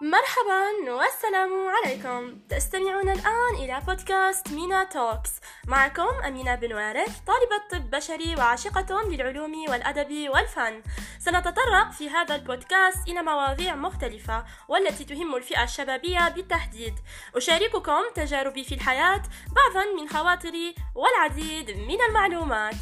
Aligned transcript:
مرحبا 0.00 0.92
والسلام 0.92 1.50
عليكم. 1.68 2.38
تستمعون 2.48 3.08
الآن 3.10 3.54
إلى 3.54 3.82
بودكاست 3.86 4.48
مينا 4.48 4.84
توكس. 4.84 5.30
معكم 5.66 6.08
أمينة 6.26 6.54
بن 6.54 6.72
وارث 6.72 7.18
طالبة 7.18 7.68
طب 7.70 7.90
بشري 7.90 8.34
وعاشقة 8.36 9.02
للعلوم 9.02 9.64
والأدب 9.68 10.28
والفن. 10.28 10.82
سنتطرق 11.18 11.90
في 11.92 12.10
هذا 12.10 12.34
البودكاست 12.34 13.08
إلى 13.08 13.22
مواضيع 13.22 13.74
مختلفة 13.74 14.44
والتي 14.68 15.04
تهم 15.04 15.34
الفئة 15.34 15.62
الشبابية 15.62 16.28
بالتحديد. 16.28 16.94
أشارككم 17.36 18.02
تجاربي 18.14 18.64
في 18.64 18.74
الحياة 18.74 19.22
بعضا 19.56 19.84
من 20.00 20.08
خواطري 20.08 20.74
والعديد 20.94 21.70
من 21.70 22.00
المعلومات. 22.08 22.74